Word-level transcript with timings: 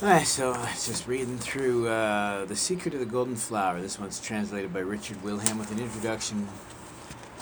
So 0.00 0.54
just 0.54 1.06
reading 1.06 1.36
through 1.36 1.88
uh, 1.88 2.46
The 2.46 2.56
Secret 2.56 2.94
of 2.94 3.00
the 3.00 3.06
Golden 3.06 3.36
Flower. 3.36 3.82
This 3.82 3.98
one's 3.98 4.18
translated 4.18 4.72
by 4.72 4.78
Richard 4.78 5.22
Wilhelm 5.22 5.58
with 5.58 5.70
an 5.72 5.78
introduction 5.78 6.48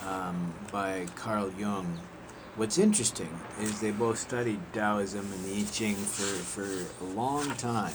um, 0.05 0.53
by 0.73 1.07
Carl 1.15 1.53
Jung. 1.57 2.01
What's 2.57 2.77
interesting 2.77 3.29
is 3.61 3.81
they 3.81 3.93
both 3.93 4.19
studied 4.19 4.59
Taoism 4.73 5.21
and 5.21 5.45
the 5.45 5.61
I 5.61 5.71
Ching 5.71 5.95
for, 5.95 6.25
for 6.65 7.05
a 7.05 7.09
long 7.11 7.49
time. 7.55 7.95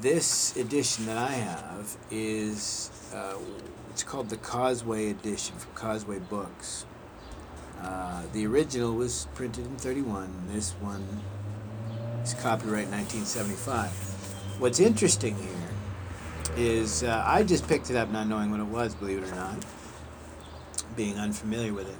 This 0.00 0.56
edition 0.56 1.04
that 1.04 1.18
I 1.18 1.32
have 1.32 1.94
is, 2.10 2.90
uh, 3.14 3.34
it's 3.90 4.04
called 4.04 4.30
the 4.30 4.38
Causeway 4.38 5.10
edition 5.10 5.56
from 5.56 5.74
Causeway 5.74 6.18
Books. 6.18 6.86
Uh, 7.78 8.22
the 8.32 8.46
original 8.46 8.94
was 8.94 9.28
printed 9.34 9.66
in 9.66 9.76
31. 9.76 10.44
This 10.48 10.70
one 10.80 11.20
is 12.22 12.34
copyright 12.34 12.88
1975. 12.88 13.90
What's 14.60 14.80
interesting 14.80 15.36
here 15.36 16.56
is 16.56 17.02
uh, 17.02 17.22
I 17.26 17.42
just 17.42 17.66
picked 17.66 17.90
it 17.90 17.96
up 17.96 18.10
not 18.10 18.28
knowing 18.28 18.50
what 18.50 18.60
it 18.60 18.66
was, 18.66 18.94
believe 18.94 19.22
it 19.22 19.28
or 19.30 19.34
not, 19.34 19.64
being 20.96 21.18
unfamiliar 21.18 21.72
with 21.72 21.88
it, 21.88 21.96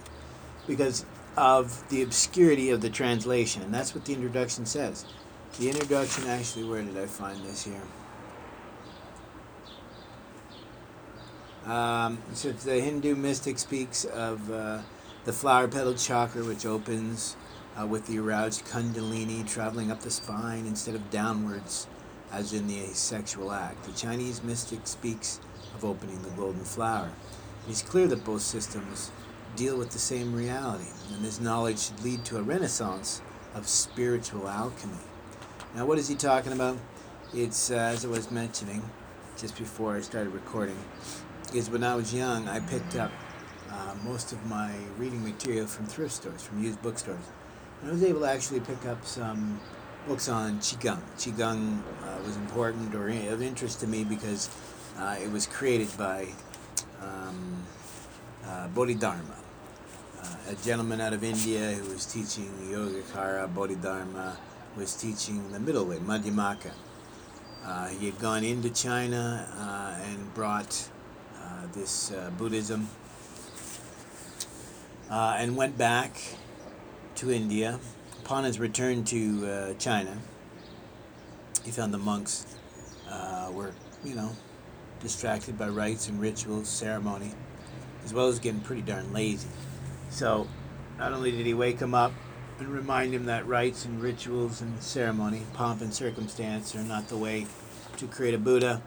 because 0.67 1.05
of 1.37 1.89
the 1.89 2.03
obscurity 2.03 2.71
of 2.71 2.81
the 2.81 2.91
translation. 2.91 3.63
And 3.63 3.73
that's 3.73 3.95
what 3.95 4.05
the 4.05 4.13
introduction 4.13 4.67
says. 4.67 5.05
The 5.59 5.69
introduction, 5.69 6.29
actually, 6.29 6.65
where 6.65 6.83
did 6.83 6.97
I 6.97 7.07
find 7.07 7.43
this 7.45 7.65
here? 7.65 7.83
Um, 11.65 12.19
so 12.35 12.53
the 12.53 12.81
Hindu 12.81 13.15
mystic 13.15 13.59
speaks 13.59 14.05
of 14.05 14.51
uh, 14.51 14.79
the 15.25 15.33
flower 15.33 15.69
petal 15.69 15.95
chakra, 15.95 16.43
which 16.45 16.67
opens 16.67 17.37
uh, 17.81 17.87
with 17.87 18.07
the 18.07 18.19
aroused 18.19 18.65
kundalini 18.67 19.49
traveling 19.49 19.91
up 19.91 20.01
the 20.01 20.11
spine 20.11 20.67
instead 20.67 20.95
of 20.95 21.11
downwards, 21.11 21.87
as 22.31 22.53
in 22.53 22.67
the 22.67 22.79
asexual 22.81 23.53
act. 23.53 23.85
The 23.85 23.93
Chinese 23.93 24.43
mystic 24.43 24.87
speaks 24.87 25.41
of 25.75 25.85
opening 25.85 26.23
the 26.23 26.31
golden 26.31 26.65
flower. 26.65 27.11
It 27.67 27.73
is 27.73 27.83
clear 27.83 28.07
that 28.09 28.25
both 28.25 28.43
systems 28.43 29.11
deal 29.57 29.77
with 29.77 29.91
the 29.91 29.99
same 29.99 30.35
reality, 30.35 30.91
and 31.13 31.25
this 31.25 31.41
knowledge 31.41 31.79
should 31.79 32.03
lead 32.03 32.25
to 32.27 32.39
a 32.39 32.43
renaissance 32.43 33.21
of 33.55 33.69
spiritual 33.69 34.49
alchemy. 34.49 34.95
Now, 35.75 35.87
what 35.87 35.99
is 35.99 36.09
he 36.09 36.15
talking 36.15 36.53
about? 36.53 36.79
It's, 37.35 37.71
uh, 37.71 37.77
as 37.77 38.05
I 38.05 38.09
was 38.09 38.31
mentioning 38.31 38.83
just 39.37 39.57
before 39.57 39.97
I 39.97 40.01
started 40.01 40.31
recording, 40.31 40.79
is 41.55 41.71
when 41.71 41.85
I 41.85 41.95
was 41.95 42.15
young, 42.15 42.49
I 42.49 42.61
picked 42.61 42.97
up 42.97 43.11
uh, 43.71 43.95
most 44.05 44.33
of 44.33 44.45
my 44.47 44.73
reading 44.99 45.25
material 45.25 45.67
from 45.67 45.87
thrift 45.87 46.15
stores, 46.15 46.43
from 46.43 46.63
used 46.63 46.81
bookstores. 46.83 47.25
And 47.83 47.91
I 47.91 47.95
was 47.95 48.05
able 48.05 48.21
to 48.21 48.31
actually 48.31 48.61
pick 48.61 48.87
up 48.87 49.05
some 49.05 49.61
books 50.07 50.29
on 50.29 50.59
Qigong. 50.61 51.01
Qigong 51.17 51.81
uh, 51.81 52.23
was 52.25 52.37
important 52.37 52.95
or 52.95 53.09
of 53.09 53.43
interest 53.43 53.81
to 53.81 53.89
me 53.89 54.05
because 54.05 54.49
uh, 54.97 55.17
it 55.21 55.29
was 55.33 55.47
created 55.47 55.89
by 55.99 56.29
um, 57.03 57.61
uh, 58.47 58.69
Bodhidharma, 58.69 59.35
uh, 60.23 60.37
a 60.51 60.55
gentleman 60.65 61.01
out 61.01 61.13
of 61.13 61.25
India 61.25 61.73
who 61.73 61.91
was 61.91 62.07
teaching 62.07 62.49
Yogacara. 62.71 63.53
Bodhidharma 63.53 64.37
was 64.77 64.95
teaching 64.95 65.51
the 65.51 65.59
middle 65.59 65.85
way, 65.85 65.97
Madhyamaka. 65.97 66.71
Uh, 67.65 67.89
he 67.89 68.07
had 68.07 68.19
gone 68.21 68.45
into 68.45 68.71
China 68.71 69.49
uh, 69.59 70.05
and 70.09 70.33
brought 70.35 70.89
this 71.75 72.13
Buddhism 72.37 72.89
and 75.11 75.57
went 75.57 75.79
back 75.79 76.13
to 77.17 77.31
India. 77.31 77.79
Upon 78.25 78.45
his 78.45 78.59
return 78.59 79.05
to 79.05 79.47
uh, 79.47 79.75
China, 79.75 80.17
he 81.65 81.71
found 81.71 81.93
the 81.93 81.99
monks 81.99 82.47
uh, 83.11 83.51
were, 83.53 83.73
you 84.05 84.15
know, 84.15 84.31
distracted 85.01 85.59
by 85.59 85.69
rites 85.69 86.09
and 86.09 86.21
rituals, 86.21 86.69
ceremony, 86.69 87.33
as 88.05 88.15
well 88.15 88.29
as 88.29 88.39
getting 88.39 88.61
pretty 88.61 88.83
darn 88.83 89.13
lazy. 89.13 89.49
So, 90.11 90.47
not 90.99 91.13
only 91.13 91.33
did 91.33 91.47
he 91.47 91.55
wake 91.55 91.81
him 91.81 91.95
up 91.95 92.13
and 92.59 92.69
remind 92.69 93.13
him 93.13 93.25
that 93.27 93.47
rites 93.47 93.85
and 93.85 94.01
rituals 94.01 94.61
and 94.61 94.81
ceremony, 94.83 95.43
pomp 95.53 95.81
and 95.81 95.93
circumstance 95.93 96.77
are 96.77 96.85
not 96.85 97.09
the 97.09 97.17
way 97.17 97.47
to 97.97 98.07
create 98.07 98.35
a 98.35 98.39
Buddha 98.39 98.83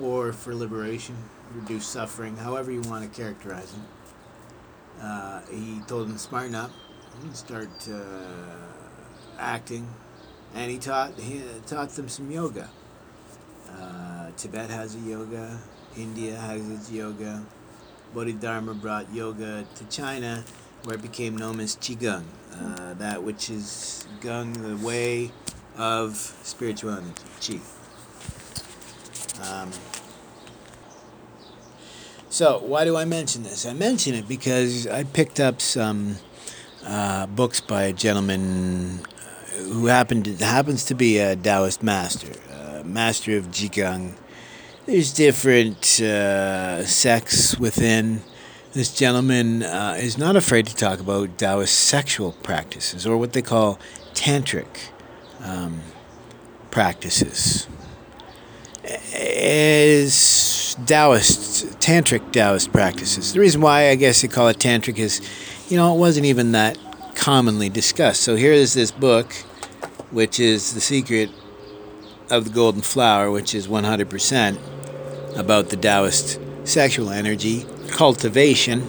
or 0.00 0.32
for 0.32 0.54
liberation, 0.54 1.16
reduce 1.52 1.86
suffering, 1.86 2.36
however 2.36 2.70
you 2.70 2.80
want 2.82 3.10
to 3.10 3.20
characterize 3.20 3.72
it. 3.72 5.02
Uh, 5.02 5.40
he 5.50 5.80
told 5.86 6.06
him 6.06 6.14
to 6.14 6.18
smarten 6.18 6.54
up, 6.54 6.70
start 7.32 7.68
uh, 7.90 8.00
acting, 9.38 9.88
and 10.54 10.70
he 10.70 10.78
taught 10.78 11.18
he 11.18 11.42
taught 11.66 11.90
them 11.90 12.08
some 12.08 12.30
yoga. 12.30 12.68
Uh, 13.70 14.30
Tibet 14.36 14.70
has 14.70 14.94
a 14.94 14.98
yoga. 15.00 15.58
India 15.96 16.36
has 16.36 16.68
its 16.70 16.90
yoga. 16.90 17.42
Bodhidharma 18.14 18.74
brought 18.74 19.12
yoga 19.12 19.66
to 19.74 19.84
China, 19.86 20.44
where 20.84 20.96
it 20.96 21.02
became 21.02 21.36
known 21.36 21.60
as 21.60 21.76
Qigong, 21.76 22.24
uh, 22.54 22.94
that 22.94 23.22
which 23.22 23.50
is 23.50 24.06
Gung, 24.20 24.54
the 24.62 24.76
way 24.84 25.30
of 25.76 26.16
spirituality, 26.42 27.12
Qi. 27.40 27.60
Um, 29.40 29.70
so, 32.30 32.58
why 32.58 32.84
do 32.84 32.96
I 32.96 33.04
mention 33.04 33.42
this? 33.42 33.66
I 33.66 33.72
mention 33.72 34.14
it 34.14 34.28
because 34.28 34.86
I 34.86 35.04
picked 35.04 35.40
up 35.40 35.60
some 35.60 36.16
uh, 36.84 37.26
books 37.26 37.60
by 37.60 37.84
a 37.84 37.92
gentleman 37.92 39.00
uh, 39.00 39.62
who 39.62 39.86
happened 39.86 40.24
to, 40.24 40.44
happens 40.44 40.84
to 40.84 40.94
be 40.94 41.18
a 41.18 41.36
Taoist 41.36 41.82
master, 41.82 42.32
uh, 42.52 42.82
master 42.84 43.36
of 43.36 43.48
Qigong. 43.48 44.14
There's 44.86 45.12
different 45.12 46.00
uh, 46.00 46.84
sects 46.84 47.58
within. 47.58 48.22
This 48.72 48.94
gentleman 48.94 49.62
uh, 49.62 49.96
is 49.98 50.18
not 50.18 50.36
afraid 50.36 50.66
to 50.66 50.74
talk 50.74 51.00
about 51.00 51.36
Taoist 51.38 51.74
sexual 51.74 52.32
practices, 52.42 53.06
or 53.06 53.16
what 53.16 53.32
they 53.32 53.42
call 53.42 53.78
tantric 54.14 54.90
um, 55.42 55.80
practices. 56.70 57.66
Is 59.12 60.14
Taoist, 60.86 61.66
tantric 61.80 62.32
Taoist 62.32 62.72
practices. 62.72 63.32
The 63.32 63.40
reason 63.40 63.60
why 63.60 63.90
I 63.90 63.94
guess 63.94 64.22
they 64.22 64.28
call 64.28 64.48
it 64.48 64.58
tantric 64.58 64.98
is 64.98 65.20
you 65.68 65.76
know, 65.76 65.94
it 65.94 65.98
wasn't 65.98 66.26
even 66.26 66.52
that 66.52 66.78
commonly 67.14 67.68
discussed. 67.68 68.22
So 68.22 68.36
here 68.36 68.52
is 68.52 68.74
this 68.74 68.90
book, 68.90 69.32
which 70.10 70.40
is 70.40 70.72
The 70.72 70.80
Secret 70.80 71.30
of 72.30 72.44
the 72.44 72.50
Golden 72.50 72.80
Flower, 72.80 73.30
which 73.30 73.54
is 73.54 73.68
100% 73.68 74.58
about 75.36 75.68
the 75.68 75.76
Taoist 75.76 76.40
sexual 76.64 77.10
energy 77.10 77.66
cultivation. 77.88 78.88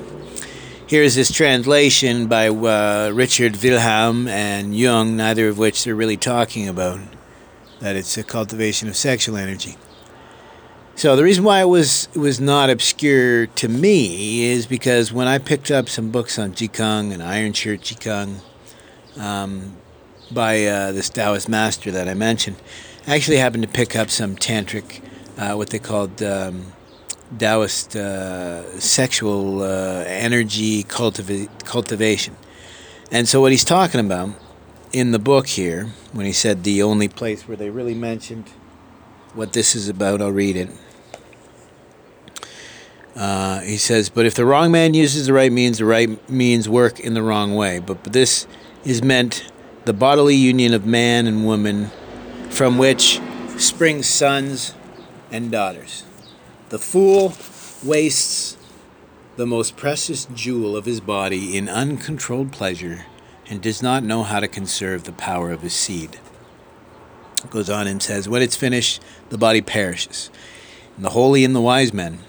Here's 0.87 1.15
this 1.15 1.31
translation 1.31 2.27
by 2.27 2.47
uh, 2.47 3.11
Richard 3.13 3.61
Wilhelm 3.61 4.27
and 4.27 4.75
Jung, 4.75 5.17
neither 5.17 5.49
of 5.49 5.57
which 5.57 5.83
they're 5.83 5.95
really 5.95 6.17
talking 6.17 6.67
about, 6.67 6.99
that 7.79 7.95
it's 7.95 8.17
a 8.17 8.23
cultivation 8.23 8.87
of 8.87 8.95
sexual 8.95 9.37
energy. 9.37 9.75
So 10.99 11.15
the 11.15 11.23
reason 11.23 11.45
why 11.45 11.61
it 11.61 11.69
was 11.69 12.09
it 12.13 12.19
was 12.19 12.41
not 12.41 12.69
obscure 12.69 13.47
to 13.47 13.69
me 13.69 14.43
is 14.43 14.67
because 14.67 15.13
when 15.13 15.29
I 15.29 15.37
picked 15.37 15.71
up 15.71 15.87
some 15.87 16.11
books 16.11 16.37
on 16.37 16.51
Qigong 16.51 17.13
and 17.13 17.23
Iron 17.23 17.53
Shirt 17.53 17.79
Qigong 17.79 18.41
um, 19.15 19.77
by 20.29 20.65
uh, 20.65 20.91
this 20.91 21.07
Taoist 21.07 21.47
master 21.47 21.89
that 21.89 22.09
I 22.09 22.15
mentioned, 22.15 22.57
I 23.07 23.15
actually 23.15 23.37
happened 23.37 23.63
to 23.63 23.69
pick 23.69 23.95
up 23.95 24.09
some 24.09 24.35
tantric, 24.35 25.01
uh, 25.37 25.53
what 25.55 25.69
they 25.69 25.79
called 25.79 26.21
um, 26.21 26.73
Taoist 27.37 27.95
uh, 27.95 28.77
sexual 28.77 29.61
uh, 29.61 30.03
energy 30.05 30.83
cultiva- 30.83 31.47
cultivation. 31.63 32.35
And 33.09 33.25
so 33.25 33.39
what 33.39 33.53
he's 33.53 33.63
talking 33.63 34.01
about 34.01 34.31
in 34.91 35.13
the 35.13 35.19
book 35.19 35.47
here, 35.47 35.91
when 36.11 36.25
he 36.25 36.33
said 36.33 36.65
the 36.65 36.83
only 36.83 37.07
place 37.07 37.47
where 37.47 37.55
they 37.55 37.69
really 37.69 37.95
mentioned 37.95 38.49
what 39.33 39.53
this 39.53 39.75
is 39.75 39.87
about, 39.87 40.21
I'll 40.21 40.33
read 40.33 40.57
it. 40.57 40.69
Uh, 43.19 43.59
he 43.59 43.75
says, 43.75 44.07
but 44.07 44.25
if 44.25 44.33
the 44.33 44.45
wrong 44.45 44.71
man 44.71 44.93
uses 44.93 45.27
the 45.27 45.33
right 45.33 45.51
means, 45.51 45.79
the 45.79 45.85
right 45.85 46.29
means 46.29 46.69
work 46.69 47.01
in 47.01 47.13
the 47.15 47.21
wrong 47.21 47.53
way. 47.53 47.79
But, 47.79 48.01
but 48.01 48.13
this 48.13 48.47
is 48.85 49.03
meant 49.03 49.51
the 49.83 49.91
bodily 49.91 50.35
union 50.35 50.73
of 50.73 50.85
man 50.85 51.27
and 51.27 51.45
woman, 51.45 51.91
from 52.49 52.77
which 52.77 53.19
spring 53.57 54.03
sons 54.03 54.73
and 55.31 55.51
daughters. 55.51 56.05
The 56.69 56.79
fool 56.79 57.33
wastes 57.83 58.55
the 59.35 59.45
most 59.45 59.75
precious 59.75 60.23
jewel 60.33 60.77
of 60.77 60.85
his 60.85 61.01
body 61.01 61.57
in 61.57 61.67
uncontrolled 61.67 62.53
pleasure 62.53 63.05
and 63.49 63.61
does 63.61 63.83
not 63.83 64.01
know 64.01 64.23
how 64.23 64.39
to 64.39 64.47
conserve 64.47 65.03
the 65.03 65.11
power 65.11 65.51
of 65.51 65.61
his 65.61 65.73
seed. 65.73 66.17
Goes 67.49 67.69
on 67.69 67.85
and 67.85 68.01
says, 68.01 68.29
When 68.29 68.41
it's 68.41 68.55
finished, 68.55 69.01
the 69.27 69.37
body 69.37 69.61
perishes. 69.61 70.29
And 70.95 71.03
the 71.03 71.09
holy 71.09 71.43
and 71.43 71.53
the 71.53 71.61
wise 71.61 71.93
men 71.93 72.19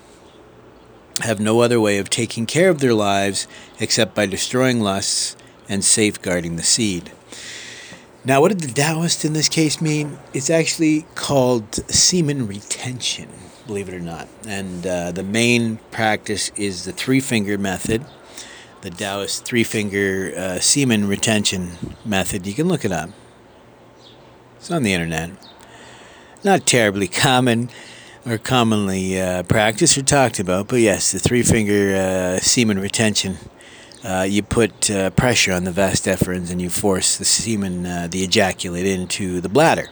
have 1.22 1.40
no 1.40 1.61
other 1.61 1.81
way 1.81 1.99
of 1.99 2.11
taking 2.11 2.46
care 2.46 2.70
of 2.70 2.81
their 2.81 2.94
lives 2.94 3.46
except 3.78 4.14
by 4.14 4.26
destroying 4.26 4.81
lusts 4.81 5.37
and 5.69 5.84
safeguarding 5.84 6.56
the 6.56 6.62
seed. 6.62 7.12
Now, 8.25 8.43
what 8.43 8.49
did 8.49 8.61
the 8.61 8.72
Taoist 8.72 9.25
in 9.25 9.32
this 9.32 9.49
case 9.49 9.81
mean? 9.81 10.19
It's 10.34 10.50
actually 10.50 11.06
called 11.14 11.75
semen 11.90 12.46
retention, 12.46 13.28
believe 13.67 13.88
it 13.88 13.94
or 13.94 14.00
not. 14.00 14.28
And 14.46 14.87
uh, 14.87 15.12
the 15.12 15.22
main 15.22 15.78
practice 15.90 16.50
is 16.55 16.84
the 16.84 16.93
three 16.93 17.20
finger 17.20 17.56
method, 17.56 18.05
the 18.82 18.90
Taoist 18.90 19.46
three 19.46 19.64
finger 19.64 20.34
uh, 20.37 20.58
semen 20.58 21.08
retention 21.08 21.96
method. 22.05 22.46
You 22.46 22.52
can 22.52 22.69
look 22.69 22.84
it 22.84 22.93
up, 22.93 23.11
it's 24.56 24.70
on 24.70 24.82
the 24.82 24.93
internet. 24.93 25.31
Not 26.44 26.67
terribly 26.67 27.08
common 27.26 27.70
or 28.26 28.38
commonly 28.38 29.20
uh, 29.20 29.43
practiced 29.44 29.96
or 29.96 30.02
talked 30.02 30.38
about, 30.38 30.69
but 30.69 30.81
yes, 30.81 31.12
the 31.12 31.19
three 31.19 31.43
finger 31.43 31.94
uh, 31.96 32.38
semen 32.40 32.78
retention 32.78 33.37
uh, 34.05 34.26
you 34.28 34.43
put 34.43 34.90
uh, 34.90 35.11
pressure 35.11 35.52
on 35.52 35.64
the 35.64 35.70
vas 35.70 36.00
deferens 36.00 36.50
and 36.50 36.61
you 36.61 36.70
force 36.70 37.19
the 37.19 37.25
semen, 37.25 37.84
uh, 37.84 38.08
the 38.11 38.22
ejaculate, 38.22 38.87
into 38.87 39.40
the 39.40 39.49
bladder. 39.49 39.88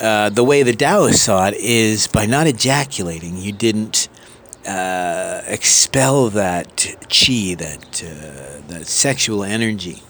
Uh, 0.00 0.30
the 0.30 0.42
way 0.42 0.62
the 0.62 0.72
Taoists 0.72 1.22
saw 1.22 1.46
it 1.46 1.54
is 1.54 2.06
by 2.06 2.26
not 2.26 2.46
ejaculating, 2.46 3.36
you 3.36 3.52
didn't 3.52 4.08
expel 4.66 6.30
that 6.30 6.96
chi, 7.10 7.54
that 7.54 8.02
that 8.68 8.86
sexual 8.86 9.44
energy. 9.44 10.02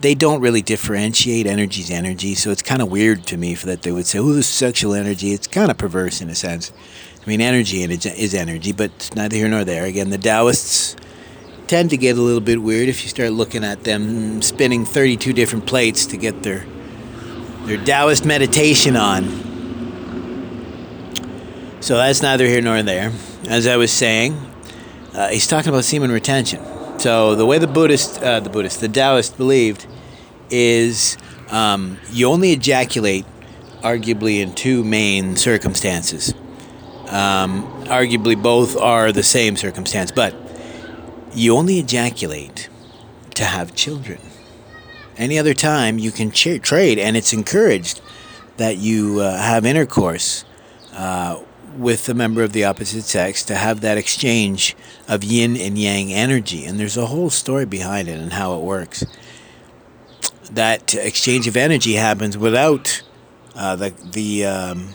They 0.00 0.14
don't 0.14 0.40
really 0.40 0.62
differentiate 0.62 1.46
energy's 1.46 1.90
energy, 1.90 2.34
so 2.34 2.50
it's 2.50 2.62
kind 2.62 2.80
of 2.80 2.90
weird 2.90 3.26
to 3.26 3.36
me 3.36 3.54
for 3.54 3.66
that 3.66 3.82
they 3.82 3.92
would 3.92 4.06
say, 4.06 4.18
"Oh, 4.18 4.32
this 4.32 4.46
sexual 4.46 4.94
energy." 4.94 5.32
It's 5.32 5.46
kind 5.46 5.70
of 5.70 5.78
perverse 5.78 6.20
in 6.20 6.30
a 6.30 6.34
sense. 6.34 6.72
I 7.24 7.28
mean, 7.28 7.40
energy 7.40 7.82
is 7.82 8.34
energy, 8.34 8.72
but 8.72 9.10
neither 9.14 9.36
here 9.36 9.48
nor 9.48 9.64
there. 9.64 9.84
Again, 9.84 10.08
the 10.08 10.18
Taoists 10.18 10.96
tend 11.66 11.90
to 11.90 11.96
get 11.96 12.16
a 12.16 12.20
little 12.20 12.40
bit 12.40 12.62
weird 12.62 12.88
if 12.88 13.02
you 13.02 13.08
start 13.08 13.32
looking 13.32 13.62
at 13.62 13.84
them 13.84 14.42
spinning 14.42 14.84
32 14.84 15.32
different 15.32 15.66
plates 15.66 16.06
to 16.06 16.16
get 16.16 16.42
their 16.42 16.66
their 17.66 17.76
Taoist 17.84 18.24
meditation 18.24 18.96
on. 18.96 19.48
So 21.80 21.96
that's 21.96 22.22
neither 22.22 22.46
here 22.46 22.60
nor 22.60 22.82
there. 22.82 23.12
As 23.46 23.66
I 23.66 23.76
was 23.76 23.92
saying, 23.92 24.34
uh, 25.14 25.28
he's 25.28 25.46
talking 25.46 25.68
about 25.68 25.84
semen 25.84 26.10
retention. 26.10 26.60
So 27.00 27.34
the 27.34 27.46
way 27.46 27.56
the 27.56 27.66
Buddhist, 27.66 28.22
uh, 28.22 28.40
the 28.40 28.50
Buddhist, 28.50 28.82
the 28.82 28.88
Taoist 28.88 29.38
believed 29.38 29.86
is 30.50 31.16
um, 31.48 31.96
you 32.10 32.28
only 32.28 32.52
ejaculate, 32.52 33.24
arguably 33.80 34.40
in 34.40 34.54
two 34.54 34.84
main 34.84 35.36
circumstances. 35.36 36.34
Um, 37.08 37.64
arguably, 37.86 38.40
both 38.40 38.76
are 38.76 39.12
the 39.12 39.22
same 39.22 39.56
circumstance, 39.56 40.12
but 40.12 40.34
you 41.32 41.56
only 41.56 41.78
ejaculate 41.78 42.68
to 43.32 43.44
have 43.44 43.74
children. 43.74 44.20
Any 45.16 45.38
other 45.38 45.54
time 45.54 45.98
you 45.98 46.10
can 46.10 46.30
ch- 46.30 46.60
trade, 46.60 46.98
and 46.98 47.16
it's 47.16 47.32
encouraged 47.32 48.02
that 48.58 48.76
you 48.76 49.20
uh, 49.20 49.38
have 49.38 49.64
intercourse 49.64 50.44
uh, 50.92 51.40
with 51.76 52.08
a 52.08 52.14
member 52.14 52.42
of 52.42 52.52
the 52.52 52.64
opposite 52.64 53.02
sex 53.02 53.44
to 53.44 53.54
have 53.54 53.80
that 53.80 53.98
exchange 53.98 54.76
of 55.08 55.22
yin 55.24 55.56
and 55.56 55.78
yang 55.78 56.12
energy. 56.12 56.64
And 56.64 56.78
there's 56.78 56.96
a 56.96 57.06
whole 57.06 57.30
story 57.30 57.64
behind 57.64 58.08
it 58.08 58.18
and 58.18 58.32
how 58.32 58.56
it 58.56 58.62
works. 58.62 59.04
That 60.50 60.94
exchange 60.94 61.46
of 61.46 61.56
energy 61.56 61.94
happens 61.94 62.36
without 62.36 63.02
uh, 63.54 63.76
the 63.76 63.90
the 64.12 64.46
um, 64.46 64.94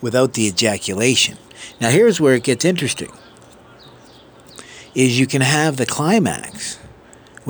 without 0.00 0.34
the 0.34 0.46
ejaculation. 0.46 1.36
Now 1.80 1.90
here's 1.90 2.20
where 2.20 2.34
it 2.34 2.44
gets 2.44 2.64
interesting 2.64 3.10
is 4.94 5.18
you 5.18 5.26
can 5.26 5.42
have 5.42 5.76
the 5.76 5.86
climax 5.86 6.78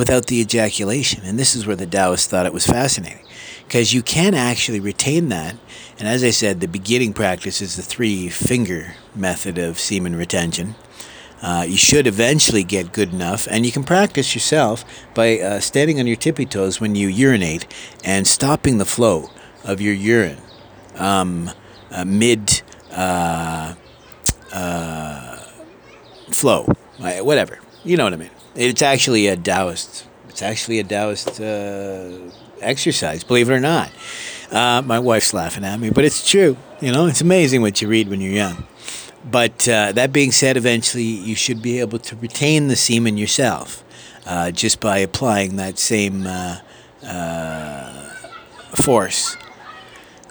without 0.00 0.28
the 0.28 0.40
ejaculation. 0.40 1.22
And 1.24 1.38
this 1.38 1.54
is 1.54 1.66
where 1.66 1.76
the 1.76 1.86
Taoists 1.86 2.26
thought 2.26 2.46
it 2.46 2.54
was 2.54 2.66
fascinating 2.66 3.22
because 3.66 3.92
you 3.92 4.02
can 4.02 4.32
actually 4.32 4.80
retain 4.80 5.28
that. 5.28 5.56
And 5.98 6.08
as 6.08 6.24
I 6.24 6.30
said, 6.30 6.60
the 6.60 6.68
beginning 6.68 7.12
practice 7.12 7.60
is 7.60 7.76
the 7.76 7.82
three 7.82 8.30
finger 8.30 8.94
method 9.14 9.58
of 9.58 9.78
semen 9.78 10.16
retention. 10.16 10.74
Uh, 11.42 11.66
you 11.68 11.76
should 11.76 12.06
eventually 12.06 12.64
get 12.64 12.94
good 12.94 13.12
enough, 13.12 13.46
and 13.50 13.66
you 13.66 13.72
can 13.72 13.84
practice 13.84 14.34
yourself 14.34 14.86
by 15.12 15.38
uh, 15.38 15.60
standing 15.60 16.00
on 16.00 16.06
your 16.06 16.16
tippy 16.16 16.46
toes 16.46 16.80
when 16.80 16.94
you 16.94 17.06
urinate 17.06 17.66
and 18.02 18.26
stopping 18.26 18.78
the 18.78 18.86
flow 18.86 19.28
of 19.64 19.82
your 19.82 19.94
urine 19.94 20.38
um, 20.96 21.50
uh, 21.90 22.06
mid 22.06 22.62
uh, 22.90 23.74
uh, 24.50 25.36
flow 26.30 26.64
whatever. 26.98 27.58
You 27.82 27.96
know 27.96 28.04
what 28.04 28.12
I 28.12 28.16
mean. 28.16 28.30
It's 28.54 28.82
actually 28.82 29.26
a 29.28 29.36
Taoist. 29.36 30.06
It's 30.28 30.42
actually 30.42 30.80
a 30.80 30.84
Taoist 30.84 31.40
uh, 31.40 32.30
exercise, 32.60 33.24
believe 33.24 33.48
it 33.48 33.54
or 33.54 33.60
not. 33.60 33.90
Uh, 34.50 34.82
my 34.84 34.98
wife's 34.98 35.32
laughing 35.32 35.64
at 35.64 35.80
me, 35.80 35.90
but 35.90 36.04
it's 36.04 36.28
true. 36.28 36.56
You 36.80 36.92
know, 36.92 37.06
it's 37.06 37.20
amazing 37.20 37.62
what 37.62 37.80
you 37.80 37.88
read 37.88 38.08
when 38.08 38.20
you're 38.20 38.32
young. 38.32 38.66
But 39.24 39.66
uh, 39.68 39.92
that 39.92 40.12
being 40.12 40.32
said, 40.32 40.56
eventually 40.56 41.04
you 41.04 41.34
should 41.34 41.62
be 41.62 41.80
able 41.80 41.98
to 42.00 42.16
retain 42.16 42.68
the 42.68 42.76
semen 42.76 43.16
yourself 43.16 43.84
uh, 44.26 44.50
just 44.50 44.80
by 44.80 44.98
applying 44.98 45.56
that 45.56 45.78
same 45.78 46.26
uh, 46.26 46.58
uh, 47.02 48.10
force. 48.82 49.36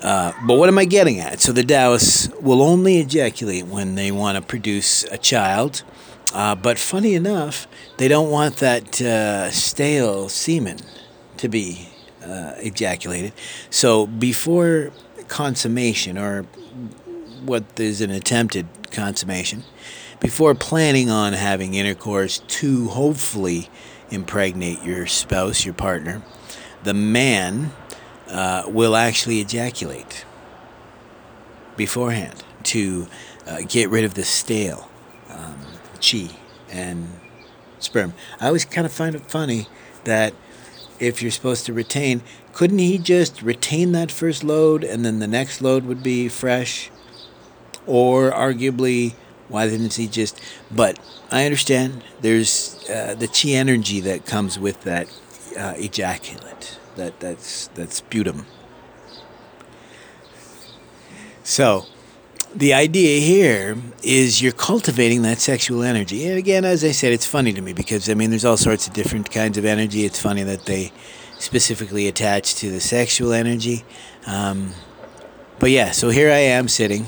Uh, 0.02 0.34
but 0.46 0.58
what 0.58 0.70
am 0.70 0.78
I 0.78 0.86
getting 0.86 1.20
at? 1.20 1.40
So 1.40 1.52
the 1.52 1.64
Taoists 1.64 2.30
will 2.42 2.62
only 2.62 3.00
ejaculate 3.00 3.66
when 3.66 3.96
they 3.96 4.12
want 4.12 4.38
to 4.38 4.42
produce 4.42 5.04
a 5.06 5.18
child 5.18 5.84
uh, 6.34 6.56
but 6.56 6.78
funny 6.78 7.16
enough, 7.16 7.68
they 7.98 8.08
don't 8.08 8.30
want 8.30 8.58
that 8.58 9.02
uh, 9.02 9.50
stale 9.52 10.30
semen 10.30 10.78
to 11.38 11.50
be 11.50 11.90
uh, 12.24 12.54
ejaculated. 12.58 13.34
So 13.70 14.06
before 14.06 14.92
consummation, 15.28 16.18
or 16.18 16.44
what 17.46 17.64
is 17.80 18.02
an 18.02 18.12
attempted 18.12 18.68
consummation, 18.92 19.64
before 20.20 20.54
planning 20.54 21.10
on 21.10 21.34
having 21.34 21.74
intercourse 21.74 22.40
to 22.40 22.90
hopefully 22.90 23.70
impregnate 24.12 24.84
your 24.84 25.08
spouse, 25.08 25.66
your 25.66 25.74
partner, 25.74 26.22
the 26.84 26.94
man 26.94 27.72
uh, 28.28 28.64
will 28.68 28.96
actually 28.96 29.40
ejaculate 29.40 30.26
beforehand 31.78 32.44
to 32.64 33.08
uh, 33.48 33.60
get 33.68 33.90
rid 33.90 34.04
of 34.04 34.14
the 34.14 34.24
stale 34.24 34.89
chi 36.02 36.30
and 36.70 37.20
sperm. 37.80 38.14
I 38.40 38.48
always 38.48 38.66
kind 38.66 38.86
of 38.86 38.92
find 38.92 39.16
it 39.16 39.30
funny 39.30 39.68
that 40.04 40.34
if 41.00 41.22
you're 41.22 41.32
supposed 41.32 41.66
to 41.66 41.74
retain, 41.74 42.22
couldn't 42.54 42.80
he 42.80 42.98
just 42.98 43.42
retain 43.42 43.92
that 43.94 44.12
first 44.12 44.44
load 44.44 44.84
and 44.84 45.06
then 45.06 45.20
the 45.20 45.28
next 45.28 45.62
load 45.62 45.86
would 45.86 46.04
be 46.04 46.28
fresh? 46.28 46.92
Or 47.86 48.32
arguably, 48.32 49.14
why 49.48 49.68
didn't 49.68 49.94
he 49.94 50.08
just? 50.08 50.40
But 50.70 51.00
I 51.32 51.46
understand 51.46 52.04
there's 52.22 52.88
uh, 52.90 53.16
the 53.18 53.28
chi 53.28 53.50
energy 53.50 54.00
that 54.02 54.26
comes 54.26 54.60
with 54.60 54.82
that 54.82 55.08
uh, 55.58 55.74
ejaculate. 55.78 56.78
That 56.96 57.20
that's 57.20 57.68
that's 57.68 57.96
sputum. 57.96 58.46
So 61.44 61.86
the 62.56 62.74
idea 62.74 63.20
here 63.20 63.78
is 64.04 64.42
you're 64.42 64.52
cultivating 64.52 65.22
that 65.22 65.40
sexual 65.40 65.84
energy. 65.84 66.28
And 66.28 66.38
again, 66.38 66.66
as 66.66 66.84
I 66.84 66.92
said, 66.92 67.12
it's 67.14 67.26
funny 67.26 67.54
to 67.54 67.62
me 67.62 67.74
because 67.74 68.10
I 68.10 68.14
mean, 68.14 68.30
there's 68.30 68.46
all 68.46 68.58
sorts 68.58 68.88
of 68.88 68.94
different 68.94 69.30
kinds 69.32 69.58
of 69.58 69.66
energy. 69.66 70.06
It's 70.06 70.20
funny 70.20 70.44
that 70.44 70.66
they 70.66 70.92
specifically 71.38 72.08
attach 72.08 72.56
to 72.56 72.70
the 72.70 72.80
sexual 72.80 73.34
energy. 73.34 73.86
Um, 74.26 74.74
but 75.60 75.72
yeah, 75.72 75.92
so 75.92 76.10
here 76.10 76.32
I 76.32 76.40
am 76.40 76.68
sitting. 76.68 77.06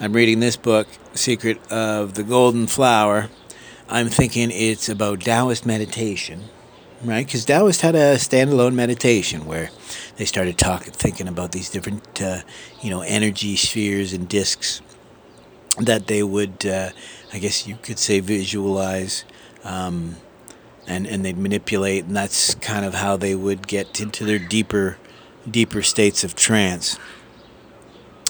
I'm 0.00 0.12
reading 0.12 0.40
this 0.40 0.56
book, 0.56 0.88
Secret 1.14 1.60
of 1.70 2.14
the 2.14 2.22
Golden 2.22 2.66
Flower. 2.66 3.28
I'm 3.88 4.08
thinking 4.08 4.50
it's 4.50 4.88
about 4.88 5.20
Taoist 5.20 5.64
meditation, 5.64 6.44
right? 7.04 7.24
Because 7.24 7.44
Taoist 7.44 7.80
had 7.82 7.94
a 7.94 8.16
standalone 8.16 8.74
meditation 8.74 9.46
where 9.46 9.70
they 10.16 10.24
started 10.24 10.58
talking, 10.58 10.92
thinking 10.92 11.28
about 11.28 11.52
these 11.52 11.70
different, 11.70 12.20
uh, 12.22 12.42
you 12.82 12.90
know, 12.90 13.02
energy 13.02 13.56
spheres 13.56 14.12
and 14.12 14.28
disks 14.28 14.80
that 15.78 16.06
they 16.06 16.22
would, 16.22 16.64
uh, 16.64 16.90
I 17.32 17.38
guess 17.38 17.66
you 17.66 17.76
could 17.82 17.98
say, 17.98 18.20
visualize, 18.20 19.24
um, 19.64 20.16
and 20.86 21.06
and 21.06 21.24
they'd 21.24 21.36
manipulate, 21.36 22.04
and 22.04 22.16
that's 22.16 22.54
kind 22.56 22.84
of 22.84 22.94
how 22.94 23.16
they 23.16 23.34
would 23.34 23.66
get 23.66 24.00
into 24.00 24.24
their 24.24 24.38
deeper, 24.38 24.98
deeper 25.50 25.82
states 25.82 26.24
of 26.24 26.34
trance. 26.34 26.98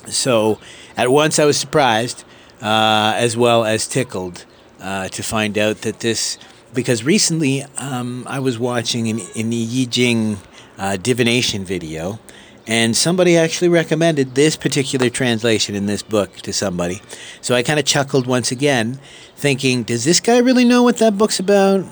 So, 0.08 0.58
at 0.96 1.11
once 1.11 1.38
I 1.38 1.44
was 1.44 1.58
surprised, 1.58 2.25
uh, 2.62 3.12
as 3.16 3.37
well 3.37 3.64
as 3.64 3.87
tickled, 3.87 4.46
uh, 4.80 5.08
to 5.08 5.23
find 5.23 5.58
out 5.58 5.82
that 5.82 6.00
this, 6.00 6.38
because 6.76 7.02
recently 7.02 7.64
um, 7.78 8.25
I 8.28 8.38
was 8.38 8.59
watching 8.59 9.09
an, 9.09 9.21
an 9.35 9.50
Yi 9.50 9.87
Jing 9.87 10.37
uh, 10.78 10.97
divination 10.97 11.64
video, 11.64 12.21
and 12.68 12.97
somebody 12.97 13.37
actually 13.37 13.68
recommended 13.68 14.35
this 14.35 14.54
particular 14.56 15.09
translation 15.09 15.75
in 15.75 15.87
this 15.87 16.02
book 16.02 16.37
to 16.37 16.52
somebody. 16.52 17.00
So 17.40 17.54
I 17.54 17.62
kind 17.62 17.80
of 17.80 17.85
chuckled 17.85 18.26
once 18.26 18.52
again, 18.52 19.00
thinking, 19.37 19.83
does 19.83 20.04
this 20.04 20.21
guy 20.21 20.38
really 20.38 20.64
know 20.64 20.83
what 20.83 20.99
that 20.99 21.16
book's 21.16 21.40
about? 21.40 21.85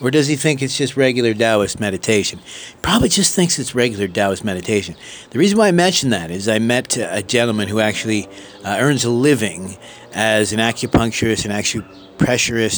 Or 0.00 0.10
does 0.10 0.26
he 0.26 0.34
think 0.36 0.60
it's 0.60 0.76
just 0.76 0.96
regular 0.96 1.32
Taoist 1.32 1.78
meditation? 1.78 2.40
Probably 2.82 3.08
just 3.08 3.34
thinks 3.34 3.58
it's 3.58 3.74
regular 3.74 4.08
Taoist 4.08 4.44
meditation. 4.44 4.96
The 5.30 5.38
reason 5.38 5.56
why 5.56 5.68
I 5.68 5.72
mention 5.72 6.10
that 6.10 6.30
is 6.30 6.48
I 6.48 6.58
met 6.58 6.96
a 6.96 7.22
gentleman 7.22 7.68
who 7.68 7.80
actually 7.80 8.26
uh, 8.64 8.76
earns 8.80 9.04
a 9.04 9.10
living 9.10 9.76
as 10.12 10.52
an 10.52 10.58
acupuncturist 10.58 11.44
and 11.44 11.54
acupressurist, 11.54 12.03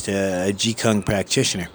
uh, 0.08 0.48
a 0.48 0.52
Qigong 0.52 1.04
practitioner. 1.04 1.68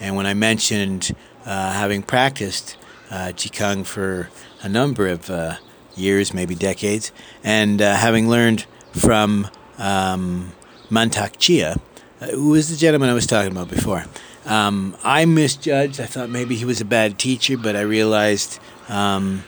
And 0.00 0.16
when 0.16 0.26
I 0.26 0.34
mentioned 0.34 1.14
uh, 1.44 1.72
having 1.72 2.02
practiced 2.02 2.76
uh, 3.10 3.32
Qigong 3.34 3.84
for 3.84 4.30
a 4.62 4.68
number 4.68 5.06
of 5.08 5.30
uh, 5.30 5.56
years, 5.96 6.32
maybe 6.32 6.54
decades, 6.54 7.12
and 7.44 7.82
uh, 7.82 7.94
having 7.94 8.28
learned 8.28 8.66
from 8.92 9.48
um, 9.78 10.52
Mantak 10.90 11.36
Chia, 11.38 11.76
uh, 12.20 12.26
who 12.28 12.50
was 12.50 12.70
the 12.70 12.76
gentleman 12.76 13.08
I 13.08 13.14
was 13.14 13.26
talking 13.26 13.52
about 13.52 13.68
before. 13.68 14.04
Um, 14.46 14.96
I 15.04 15.24
misjudged. 15.26 16.00
I 16.00 16.06
thought 16.06 16.30
maybe 16.30 16.56
he 16.56 16.64
was 16.64 16.80
a 16.80 16.84
bad 16.84 17.18
teacher, 17.18 17.56
but 17.56 17.76
I 17.76 17.82
realized 17.82 18.58
um, 18.88 19.44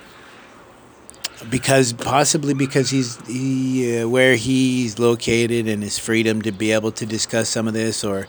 because 1.51 1.93
possibly 1.93 2.55
because 2.55 2.91
he's 2.91 3.25
he, 3.27 4.01
uh, 4.01 4.09
where 4.09 4.37
he's 4.37 4.99
located 4.99 5.69
and 5.69 5.83
his 5.83 5.99
freedom 5.99 6.43
to 6.43 6.53
be 6.53 6.73
able 6.73 6.93
to 6.93 7.07
discuss 7.07 7.49
some 7.49 7.69
of 7.69 7.75
this, 7.75 8.05
or 8.05 8.29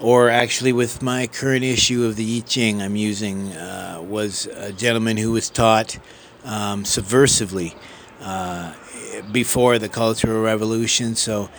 or 0.00 0.30
actually 0.30 0.72
with 0.72 1.02
my 1.02 1.26
current 1.26 1.64
issue 1.64 2.04
of 2.04 2.16
the 2.16 2.38
I 2.38 2.40
Ching 2.40 2.82
I'm 2.82 2.96
using 2.96 3.52
uh, 3.52 4.00
was 4.02 4.46
a 4.46 4.72
gentleman 4.72 5.16
who 5.16 5.32
was 5.32 5.50
taught 5.50 5.98
um, 6.44 6.84
subversively 6.84 7.74
uh, 8.20 8.74
before 9.30 9.78
the 9.78 9.88
Cultural 9.88 10.42
Revolution. 10.42 11.14
So 11.14 11.50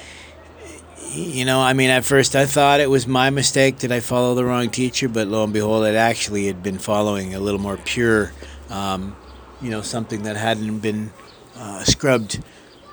you 1.15 1.45
know, 1.45 1.61
I 1.61 1.73
mean, 1.73 1.89
at 1.89 2.03
first 2.03 2.35
I 2.35 2.45
thought 2.45 2.79
it 2.79 2.89
was 2.89 3.07
my 3.07 3.29
mistake 3.29 3.79
that 3.79 3.91
I 3.91 3.99
followed 3.99 4.35
the 4.35 4.45
wrong 4.45 4.69
teacher, 4.69 5.07
but 5.07 5.27
lo 5.27 5.43
and 5.43 5.53
behold, 5.53 5.85
it 5.85 5.95
actually 5.95 6.47
had 6.47 6.63
been 6.63 6.79
following 6.79 7.35
a 7.35 7.39
little 7.39 7.59
more 7.59 7.77
pure, 7.77 8.31
um, 8.69 9.15
you 9.63 9.69
know, 9.69 9.81
something 9.81 10.23
that 10.23 10.35
hadn't 10.35 10.79
been 10.79 11.11
uh, 11.55 11.83
scrubbed 11.85 12.43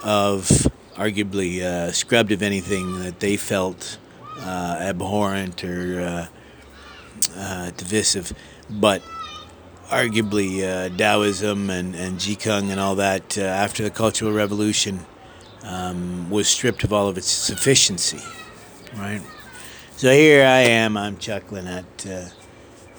of, 0.05 0.47
arguably 0.95 1.61
uh, 1.63 1.91
scrubbed 1.91 2.31
of 2.31 2.43
anything 2.43 3.01
that 3.01 3.19
they 3.19 3.37
felt 3.37 3.99
uh, 4.39 4.77
abhorrent 4.81 5.65
or 5.65 6.01
uh, 6.01 6.27
uh, 7.37 7.71
divisive, 7.77 8.33
but 8.71 9.03
arguably 9.89 10.63
uh, 10.63 10.97
Taoism 10.97 11.69
and, 11.71 11.97
and 11.97 12.19
Qigong 12.19 12.71
and 12.71 12.79
all 12.79 12.95
that 12.95 13.37
after 13.37 13.83
the 13.83 13.91
Cultural 13.91 14.33
Revolution 14.33 15.01
um, 15.65 16.31
was 16.31 16.49
stripped 16.49 16.85
of 16.85 16.93
all 16.93 17.09
of 17.09 17.19
its 17.19 17.27
sufficiency, 17.27 18.23
right? 18.97 19.21
So 19.97 20.13
here 20.13 20.47
I 20.47 20.61
am, 20.61 20.97
I'm 20.97 21.19
chuckling 21.19 21.67
at 21.67 22.07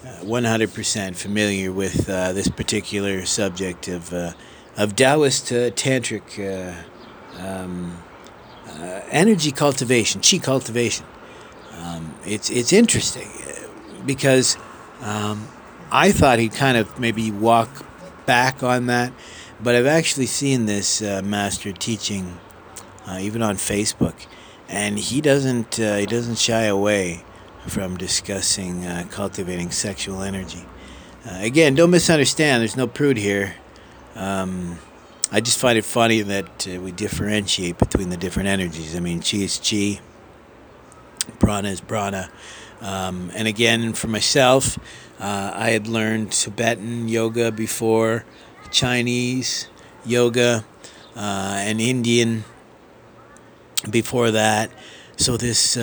100% 0.03 1.10
uh, 1.10 1.13
familiar 1.13 1.72
with 1.72 2.10
uh, 2.10 2.34
this 2.34 2.48
particular 2.48 3.25
subject 3.25 3.88
of, 3.88 4.13
uh, 4.13 4.34
of 4.77 4.96
Taoist 4.96 5.51
uh, 5.51 5.72
tantric 5.72 6.39
uh, 6.39 7.41
um, 7.41 7.98
energy 9.12 9.51
cultivation, 9.51 10.22
chi 10.22 10.38
cultivation. 10.38 11.05
Um, 11.77 12.15
it's, 12.25 12.50
it's 12.50 12.74
interesting 12.74 13.27
because 14.05 14.58
um, 15.01 15.48
I 15.91 16.12
thought 16.12 16.39
he'd 16.39 16.53
kind 16.53 16.77
of 16.77 17.00
maybe 17.00 17.31
walk 17.31 17.70
back 18.25 18.63
on 18.63 18.88
that, 18.88 19.12
but 19.62 19.75
I've 19.75 19.86
actually 19.86 20.27
seen 20.27 20.65
this 20.65 21.01
master 21.01 21.72
teaching 21.72 22.39
uh, 23.08 23.17
even 23.20 23.41
on 23.41 23.55
Facebook, 23.55 24.27
and 24.70 24.98
he 24.98 25.22
doesn't 25.22 25.79
uh, 25.79 25.98
he 25.98 26.05
doesn't 26.05 26.38
shy 26.38 26.63
away 26.63 27.24
from 27.68 27.98
discussing 27.98 28.86
uh, 28.86 29.06
cultivating 29.12 29.72
sexual 29.72 30.22
energy. 30.22 30.65
Uh, 31.25 31.38
again, 31.41 31.75
don't 31.75 31.91
misunderstand. 31.91 32.62
There's 32.62 32.75
no 32.75 32.88
prude 32.88 33.18
here. 33.18 33.56
Um, 34.15 34.80
I 35.32 35.39
just 35.39 35.60
find 35.60 35.77
it 35.77 35.86
funny 35.86 36.22
that 36.22 36.68
uh, 36.68 36.82
we 36.82 36.91
differentiate 36.91 37.77
between 37.77 38.10
the 38.10 38.18
different 38.18 38.50
energies. 38.50 38.96
I 38.96 39.00
mean, 39.00 39.22
chi 39.22 39.38
is 39.38 39.60
chi, 39.60 40.00
prana 41.39 41.70
is 41.70 41.82
prana. 41.82 42.30
Um, 42.82 43.32
and 43.36 43.48
again, 43.48 43.94
for 43.94 44.08
myself, 44.08 44.77
uh, 45.20 45.51
I 45.53 45.70
had 45.70 45.88
learned 45.88 46.32
Tibetan 46.32 47.08
yoga 47.08 47.51
before, 47.51 48.25
Chinese 48.72 49.68
yoga, 50.03 50.65
and 51.15 51.80
Indian 51.80 52.44
before 53.89 54.32
that. 54.32 54.72
So 55.18 55.38
this 55.38 55.77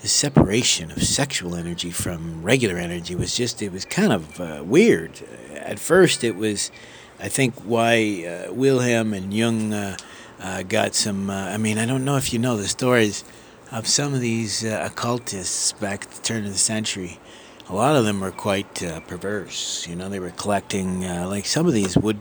uh, 0.00 0.02
this 0.02 0.12
separation 0.12 0.90
of 0.90 1.02
sexual 1.02 1.54
energy 1.54 1.90
from 1.90 2.42
regular 2.42 2.76
energy 2.76 3.14
was 3.14 3.36
just 3.36 3.62
it 3.62 3.72
was 3.72 3.84
kind 3.84 4.12
of 4.12 4.40
uh, 4.40 4.62
weird. 4.64 5.12
At 5.54 5.78
first, 5.78 6.24
it 6.24 6.36
was, 6.36 6.70
I 7.18 7.28
think, 7.28 7.54
why 7.64 8.24
uh, 8.48 8.52
Wilhelm 8.52 9.12
and 9.12 9.32
Jung 9.32 9.72
uh, 9.72 9.96
uh, 10.40 10.62
got 10.62 10.94
some. 10.94 11.30
Uh, 11.30 11.50
I 11.50 11.56
mean, 11.56 11.78
I 11.78 11.86
don't 11.86 12.04
know 12.04 12.16
if 12.16 12.32
you 12.32 12.38
know 12.38 12.56
the 12.56 12.68
stories 12.68 13.24
of 13.70 13.86
some 13.86 14.14
of 14.14 14.20
these 14.20 14.64
occultists 14.64 15.72
back 15.72 16.04
at 16.04 16.10
the 16.10 16.22
turn 16.22 16.44
of 16.44 16.52
the 16.52 16.58
century. 16.58 17.20
A 17.68 17.74
lot 17.74 17.94
of 17.94 18.04
them 18.04 18.20
were 18.20 18.32
quite 18.32 18.82
perverse. 19.06 19.86
You 19.86 19.94
know, 19.94 20.08
they 20.08 20.18
were 20.18 20.30
collecting 20.30 21.02
like 21.02 21.46
some 21.46 21.66
of 21.66 21.72
these 21.72 21.96
wood 21.96 22.18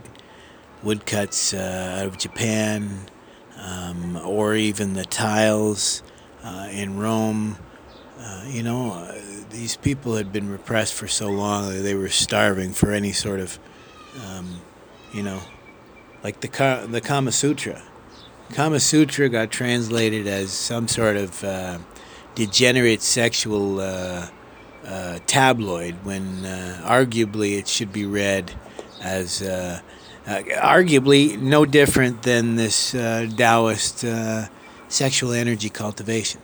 woodcuts 0.83 1.55
out 1.55 2.05
of 2.05 2.19
Japan 2.19 3.09
um, 3.57 4.15
or 4.23 4.53
even 4.53 4.93
the 4.93 5.05
tiles 5.05 6.03
uh, 6.43 6.67
in 6.71 6.99
Rome. 6.99 7.57
Uh, 8.19 8.43
you 8.47 8.63
know, 8.63 8.91
uh, 8.91 9.15
these 9.49 9.77
people 9.77 10.15
had 10.15 10.31
been 10.31 10.49
repressed 10.49 10.93
for 10.93 11.07
so 11.07 11.29
long 11.29 11.69
that 11.69 11.81
they 11.81 11.95
were 11.95 12.09
starving 12.09 12.73
for 12.73 12.91
any 12.91 13.11
sort 13.11 13.39
of, 13.39 13.57
um, 14.25 14.61
you 15.13 15.23
know, 15.23 15.39
like 16.23 16.41
the 16.41 16.87
the 16.89 17.01
Kama 17.01 17.31
Sutra. 17.31 17.81
Kama 18.53 18.79
Sutra 18.79 19.29
got 19.29 19.51
translated 19.51 20.27
as 20.27 20.51
some 20.51 20.87
sort 20.87 21.15
of 21.15 21.43
uh, 21.43 21.77
degenerate 22.35 23.01
sexual 23.01 23.79
uh, 23.79 24.27
uh, 24.85 25.19
tabloid 25.27 25.95
when 26.03 26.43
arguably 26.83 27.57
it 27.57 27.67
should 27.67 27.93
be 27.93 28.05
read 28.05 28.51
as 29.01 29.41
uh, 30.29 30.45
arguably 30.61 31.39
no 31.39 31.65
different 31.65 32.21
than 32.21 32.55
this 32.55 32.93
uh, 32.93 33.27
Taoist 33.35 34.03
uh, 34.05 34.47
sexual 34.87 35.31
energy 35.31 35.69
cultivation. 35.69 36.39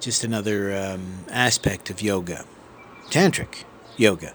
Just 0.00 0.24
another 0.24 0.76
um, 0.76 1.24
aspect 1.30 1.90
of 1.90 2.02
yoga. 2.02 2.44
Tantric 3.10 3.64
yoga. 3.96 4.34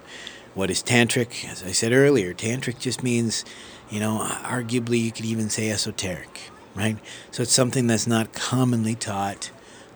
What 0.54 0.72
is 0.72 0.82
tantric? 0.82 1.50
As 1.50 1.64
I 1.64 1.72
said 1.72 1.92
earlier, 1.92 2.34
tantric 2.34 2.80
just 2.80 3.04
means, 3.04 3.46
you 3.90 4.00
know, 4.00 4.20
arguably 4.44 5.02
you 5.02 5.12
could 5.12 5.26
even 5.26 5.50
say 5.50 5.70
esoteric, 5.70 6.50
right? 6.76 6.98
So 7.32 7.44
it's 7.44 7.52
something 7.54 7.88
that's 7.88 8.08
not 8.08 8.34
commonly 8.34 8.96
taught 8.96 9.52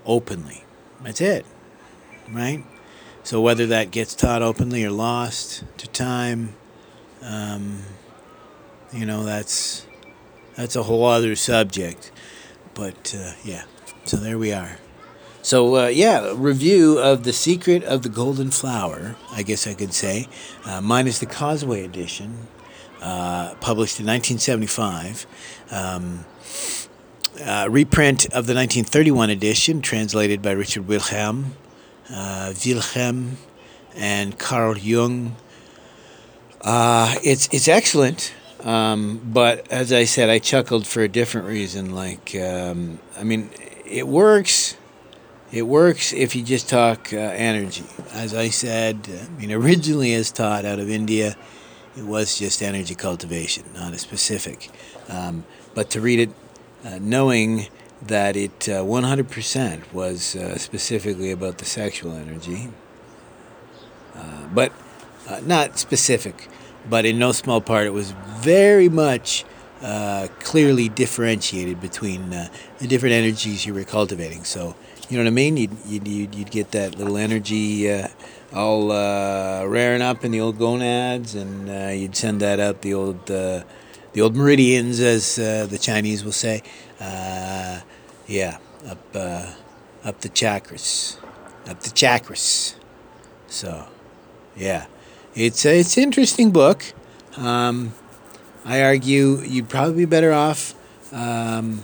openly. 0.06 0.64
That's 1.02 1.22
it, 1.22 1.46
right? 2.30 2.64
So 3.24 3.42
whether 3.42 3.66
that 3.68 3.92
gets 3.92 4.16
taught 4.16 4.42
openly 4.42 4.84
or 4.84 4.92
lost 4.92 5.64
to 5.78 5.88
time, 5.88 6.56
um, 7.22 7.84
you 8.92 9.06
know 9.06 9.24
that's 9.24 9.88
that's 10.56 10.76
a 10.76 10.84
whole 10.84 11.06
other 11.06 11.36
subject. 11.36 12.12
But 12.74 13.16
uh, 13.18 13.34
yeah, 13.44 13.64
so 14.06 14.18
there 14.18 14.38
we 14.38 14.52
are. 14.52 14.78
So 15.44 15.76
uh, 15.76 15.88
yeah, 15.88 16.34
review 16.38 16.98
of 17.00 17.24
the 17.24 17.34
Secret 17.34 17.84
of 17.84 18.02
the 18.02 18.08
Golden 18.08 18.50
Flower. 18.50 19.18
I 19.30 19.44
guess 19.44 19.68
I 19.68 19.74
could 19.74 19.94
say, 19.94 20.30
uh, 20.64 20.80
minus 20.80 21.20
the 21.20 21.26
Causeway 21.26 21.84
edition, 21.84 22.48
uh, 23.02 23.54
published 23.56 24.00
in 24.00 24.06
1975. 24.06 25.28
Um, 25.70 26.24
uh, 27.44 27.68
reprint 27.70 28.26
of 28.28 28.48
the 28.48 28.54
1931 28.54 29.30
edition, 29.32 29.82
translated 29.82 30.42
by 30.42 30.52
Richard 30.52 30.88
Wilhelm, 30.88 31.56
uh, 32.10 32.54
Wilhelm, 32.66 33.38
and 33.98 34.40
Carl 34.40 34.78
Jung. 34.78 35.36
it's 36.64 37.50
it's 37.52 37.68
excellent. 37.68 38.34
Um, 38.62 39.20
but 39.26 39.70
as 39.70 39.92
I 39.92 40.06
said, 40.06 40.30
I 40.30 40.40
chuckled 40.40 40.88
for 40.88 41.02
a 41.02 41.10
different 41.10 41.48
reason. 41.48 41.94
Like, 41.94 42.34
um, 42.34 43.00
I 43.18 43.24
mean, 43.26 43.50
it 43.86 44.08
works. 44.08 44.78
It 45.54 45.68
works 45.68 46.14
if 46.14 46.36
you 46.36 46.44
just 46.44 46.68
talk 46.68 47.14
uh, 47.14 47.18
energy. 47.18 47.86
As 48.12 48.34
I 48.34 48.50
said, 48.50 49.08
I 49.08 49.40
mean, 49.40 49.52
originally 49.52 50.14
as 50.14 50.32
taught 50.32 50.66
out 50.66 50.80
of 50.80 50.90
India, 50.90 51.36
it 51.96 52.04
was 52.04 52.40
just 52.40 52.64
energy 52.64 52.96
cultivation, 52.96 53.64
not 53.76 53.94
a 53.94 54.00
specific. 54.00 54.72
Um, 55.08 55.46
but 55.76 55.92
to 55.92 56.02
read 56.02 56.20
it 56.20 56.30
uh, 56.84 56.98
knowing 57.00 57.68
that 58.02 58.36
it 58.36 58.68
uh, 58.68 58.84
100% 58.84 59.94
was 59.94 60.36
uh, 60.36 60.58
specifically 60.58 61.30
about 61.30 61.60
the 61.60 61.66
sexual 61.66 62.14
energy, 62.14 62.70
uh, 64.16 64.48
but 64.54 64.74
uh, 65.30 65.40
not 65.46 65.78
specific 65.78 66.50
but 66.90 67.06
in 67.06 67.18
no 67.18 67.32
small 67.32 67.62
part, 67.62 67.86
it 67.86 67.94
was 67.94 68.12
very 68.12 68.90
much 68.90 69.46
uh, 69.84 70.28
clearly 70.40 70.90
differentiated 70.90 71.82
between 71.82 72.34
uh, 72.34 72.48
the 72.80 72.88
different 72.88 73.14
energies 73.14 73.66
you 73.66 73.74
were 73.74 73.84
cultivating. 73.84 74.44
So, 74.46 74.76
you 75.10 75.18
know 75.18 75.24
what 75.26 75.28
I 75.28 75.34
mean? 75.34 75.58
You'd, 75.58 75.78
you'd, 75.86 76.34
you'd 76.34 76.52
get 76.52 76.72
that 76.72 76.98
little 76.98 77.18
energy, 77.18 77.92
uh, 77.92 78.08
all 78.54 78.92
uh, 78.92 79.66
raring 79.66 80.02
up 80.02 80.24
in 80.24 80.32
the 80.32 80.40
old 80.40 80.58
gonads, 80.58 81.36
and 81.36 81.70
uh, 81.70 81.90
you'd 81.90 82.16
send 82.16 82.40
that 82.40 82.60
out 82.60 82.82
the 82.82 82.94
old 82.94 83.26
the 83.26 84.22
old 84.22 84.36
meridians, 84.36 85.00
as 85.00 85.36
the 85.36 85.80
Chinese 85.82 86.24
will 86.24 86.32
say. 86.32 86.62
Yeah, 88.28 88.58
up 88.88 89.16
up 89.16 90.20
the 90.22 90.30
chakras, 90.30 91.18
up 91.68 91.80
the 91.82 91.90
chakras. 91.90 92.76
So, 93.48 93.88
yeah, 94.56 94.86
it's 95.36 95.66
a, 95.66 95.80
it's 95.80 95.98
an 95.98 96.04
interesting 96.04 96.52
book. 96.52 96.94
Um, 97.38 97.94
I 98.66 98.84
argue 98.84 99.42
you'd 99.42 99.70
probably 99.70 99.96
be 99.96 100.06
better 100.06 100.32
off 100.32 100.74
um, 101.12 101.84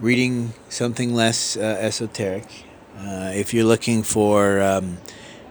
reading 0.00 0.52
something 0.68 1.14
less 1.14 1.56
esoteric 1.56 2.64
if 2.98 3.54
you're 3.54 3.64
looking 3.64 4.02
for. 4.02 4.60
Um, 4.60 4.98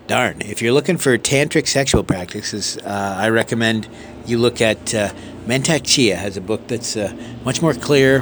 darn, 0.07 0.41
if 0.41 0.61
you're 0.61 0.73
looking 0.73 0.97
for 0.97 1.17
tantric 1.17 1.67
sexual 1.67 2.03
practices, 2.03 2.77
uh, 2.79 3.15
I 3.17 3.29
recommend 3.29 3.87
you 4.25 4.37
look 4.37 4.61
at 4.61 4.93
uh, 4.93 5.13
Mantak 5.45 5.81
Chia 5.83 6.15
has 6.15 6.37
a 6.37 6.41
book 6.41 6.67
that's 6.67 6.97
uh, 6.97 7.15
much 7.43 7.61
more 7.61 7.73
clear 7.73 8.21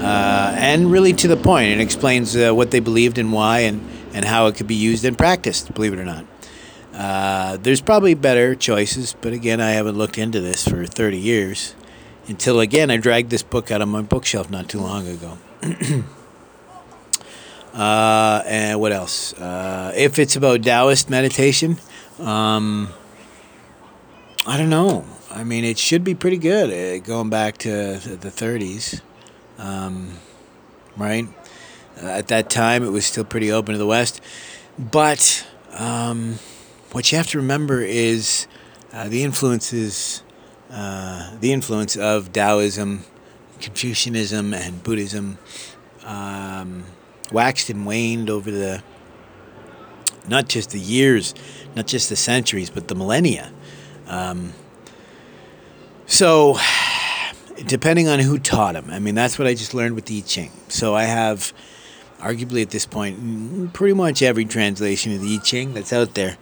uh, 0.00 0.54
and 0.56 0.90
really 0.90 1.12
to 1.14 1.28
the 1.28 1.36
point. 1.36 1.70
It 1.70 1.80
explains 1.80 2.36
uh, 2.36 2.52
what 2.52 2.70
they 2.70 2.80
believed 2.80 3.18
and 3.18 3.32
why 3.32 3.60
and, 3.60 3.88
and 4.12 4.24
how 4.24 4.46
it 4.46 4.56
could 4.56 4.66
be 4.66 4.74
used 4.74 5.04
and 5.04 5.16
practiced, 5.16 5.72
believe 5.74 5.92
it 5.92 5.98
or 5.98 6.04
not. 6.04 6.24
Uh, 6.92 7.56
there's 7.56 7.80
probably 7.80 8.14
better 8.14 8.54
choices, 8.54 9.16
but 9.20 9.32
again, 9.32 9.60
I 9.60 9.70
haven't 9.70 9.96
looked 9.96 10.18
into 10.18 10.40
this 10.40 10.66
for 10.66 10.86
30 10.86 11.18
years 11.18 11.74
until 12.26 12.60
again 12.60 12.90
I 12.90 12.96
dragged 12.96 13.30
this 13.30 13.42
book 13.42 13.70
out 13.70 13.82
of 13.82 13.88
my 13.88 14.02
bookshelf 14.02 14.50
not 14.50 14.68
too 14.68 14.80
long 14.80 15.06
ago. 15.06 15.38
Uh, 17.74 18.40
and 18.46 18.80
what 18.80 18.92
else? 18.92 19.32
Uh, 19.32 19.92
if 19.96 20.20
it's 20.20 20.36
about 20.36 20.62
Taoist 20.62 21.10
meditation, 21.10 21.76
um, 22.20 22.88
I 24.46 24.56
don't 24.56 24.70
know. 24.70 25.04
I 25.28 25.42
mean, 25.42 25.64
it 25.64 25.76
should 25.76 26.04
be 26.04 26.14
pretty 26.14 26.38
good 26.38 26.70
uh, 26.70 27.04
going 27.04 27.30
back 27.30 27.58
to 27.58 27.70
the 27.98 28.30
30s, 28.30 29.00
um, 29.58 30.18
right? 30.96 31.26
Uh, 32.00 32.06
at 32.06 32.28
that 32.28 32.48
time, 32.48 32.84
it 32.84 32.90
was 32.90 33.06
still 33.06 33.24
pretty 33.24 33.50
open 33.50 33.72
to 33.72 33.78
the 33.78 33.86
West. 33.86 34.20
But 34.78 35.44
um, 35.72 36.38
what 36.92 37.10
you 37.10 37.18
have 37.18 37.26
to 37.28 37.38
remember 37.38 37.80
is 37.80 38.46
uh, 38.92 39.08
the 39.08 39.24
influences, 39.24 40.22
uh, 40.74 41.30
the 41.38 41.52
influence 41.52 41.96
of 41.96 42.32
Taoism, 42.32 43.04
Confucianism, 43.60 44.52
and 44.52 44.82
Buddhism. 44.82 45.38
Um, 46.04 46.84
waxed 47.32 47.70
and 47.70 47.86
waned 47.86 48.28
over 48.28 48.50
the 48.50 48.82
not 50.26 50.48
just 50.48 50.70
the 50.70 50.80
years, 50.80 51.34
not 51.76 51.86
just 51.86 52.08
the 52.08 52.16
centuries, 52.16 52.70
but 52.70 52.88
the 52.88 52.94
millennia. 52.94 53.52
Um, 54.06 54.52
so, 56.06 56.58
depending 57.66 58.08
on 58.08 58.20
who 58.20 58.38
taught 58.38 58.74
him, 58.74 58.90
I 58.90 58.98
mean, 58.98 59.14
that's 59.14 59.38
what 59.38 59.46
I 59.46 59.54
just 59.54 59.74
learned 59.74 59.94
with 59.94 60.06
the 60.06 60.18
I 60.18 60.20
Ching. 60.22 60.50
So, 60.68 60.94
I 60.94 61.04
have, 61.04 61.52
arguably 62.18 62.62
at 62.62 62.70
this 62.70 62.86
point, 62.86 63.72
pretty 63.72 63.94
much 63.94 64.22
every 64.22 64.44
translation 64.44 65.12
of 65.14 65.20
the 65.20 65.36
I 65.36 65.38
Ching 65.38 65.74
that's 65.74 65.92
out 65.92 66.14
there. 66.14 66.36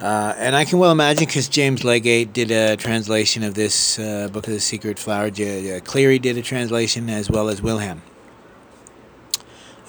Uh, 0.00 0.32
and 0.38 0.56
I 0.56 0.64
can 0.64 0.78
well 0.78 0.92
imagine 0.92 1.26
because 1.26 1.46
James 1.46 1.84
Legate 1.84 2.32
did 2.32 2.50
a 2.50 2.74
translation 2.76 3.42
of 3.42 3.52
this 3.52 3.98
uh, 3.98 4.28
Book 4.32 4.46
of 4.46 4.54
the 4.54 4.60
Secret 4.60 4.98
Flower. 4.98 5.28
J- 5.28 5.76
uh, 5.76 5.80
Cleary 5.80 6.18
did 6.18 6.38
a 6.38 6.42
translation 6.42 7.10
as 7.10 7.30
well 7.30 7.50
as 7.50 7.60
Wilhelm. 7.60 8.00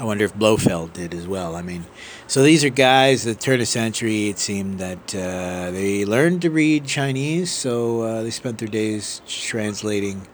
I 0.02 0.04
wonder 0.04 0.26
if 0.26 0.34
Blofeld 0.34 0.92
did 0.92 1.14
as 1.14 1.30
well. 1.30 1.56
I 1.56 1.62
mean, 1.62 1.86
so 2.28 2.44
these 2.44 2.66
are 2.66 2.70
guys 2.70 3.26
at 3.26 3.38
the 3.38 3.42
turn 3.42 3.62
of 3.62 3.70
century. 3.70 4.28
It 4.28 4.38
seemed 4.38 4.80
that 4.80 5.16
uh, 5.16 5.72
they 5.72 6.04
learned 6.04 6.42
to 6.42 6.50
read 6.50 6.86
Chinese, 6.86 7.50
so 7.50 8.02
uh, 8.02 8.24
they 8.24 8.32
spent 8.32 8.58
their 8.58 8.68
days 8.68 9.22
translating 9.28 10.28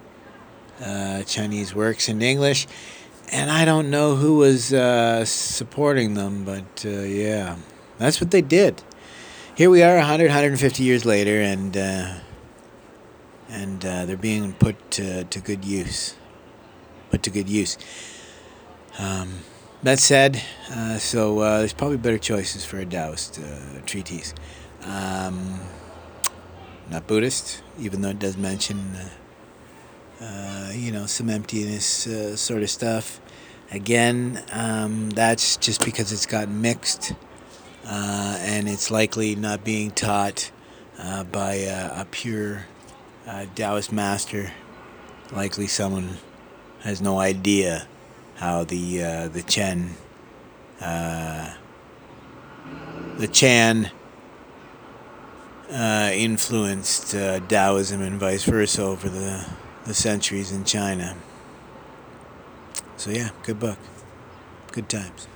uh, 0.83 1.21
Chinese 1.23 1.75
works 1.75 2.09
in 2.09 2.23
English. 2.23 2.65
And 3.31 3.51
I 3.51 3.63
don't 3.63 3.91
know 3.91 4.15
who 4.15 4.37
was 4.37 4.73
supporting 5.29 6.15
them, 6.15 6.45
but 6.45 6.83
yeah, 6.83 7.57
that's 7.99 8.19
what 8.19 8.31
they 8.31 8.41
did. 8.41 8.81
Here 9.57 9.71
we 9.71 9.81
are, 9.81 9.95
100, 9.95 10.25
150 10.25 10.83
years 10.83 11.03
later, 11.03 11.41
and 11.41 11.75
uh, 11.75 12.13
and 13.49 13.81
they're 13.81 14.15
being 14.15 14.53
put 14.53 14.91
to, 14.91 15.23
to 15.23 15.39
good 15.39 15.65
use. 15.65 16.13
Put 17.09 17.23
to 17.23 17.31
good 17.31 17.49
use. 17.49 17.75
Um, 18.99 19.39
that 19.81 19.97
said, 19.97 20.43
uh, 20.69 20.99
so 20.99 21.39
uh, 21.39 21.57
there's 21.57 21.73
probably 21.73 21.97
better 21.97 22.19
choices 22.19 22.65
for 22.65 22.77
a 22.77 22.85
Taoist 22.85 23.39
uh, 23.39 23.81
treatise. 23.87 24.35
Um, 24.83 25.59
not 26.91 27.07
Buddhist, 27.07 27.63
even 27.79 28.01
though 28.01 28.09
it 28.09 28.19
does 28.19 28.37
mention, 28.37 28.77
uh, 30.21 30.23
uh, 30.23 30.71
you 30.71 30.91
know, 30.91 31.07
some 31.07 31.31
emptiness 31.31 32.05
uh, 32.05 32.35
sort 32.35 32.61
of 32.61 32.69
stuff. 32.69 33.19
Again, 33.71 34.43
um, 34.51 35.09
that's 35.09 35.57
just 35.57 35.83
because 35.83 36.11
it's 36.11 36.27
gotten 36.27 36.61
mixed, 36.61 37.13
and 38.57 38.67
it's 38.67 38.89
likely 38.89 39.35
not 39.35 39.63
being 39.63 39.91
taught 39.91 40.49
by 41.31 41.53
a 41.53 42.05
pure 42.05 42.65
Taoist 43.55 43.91
master. 43.91 44.51
Likely 45.31 45.67
someone 45.67 46.17
has 46.81 46.99
no 46.99 47.19
idea 47.19 47.87
how 48.35 48.63
the 48.63 49.03
uh, 49.03 49.27
the 49.27 49.43
Chen 49.43 49.91
uh, 50.81 51.53
the 53.17 53.27
Chan 53.27 53.91
uh, 55.71 56.11
influenced 56.13 57.13
uh, 57.13 57.39
Taoism 57.41 58.01
and 58.01 58.19
vice 58.19 58.43
versa 58.43 58.81
over 58.81 59.09
the, 59.09 59.45
the 59.85 59.93
centuries 59.93 60.51
in 60.51 60.63
China. 60.63 61.15
So 62.95 63.11
yeah, 63.11 63.29
good 63.43 63.59
book, 63.59 63.77
good 64.71 64.89
times. 64.89 65.27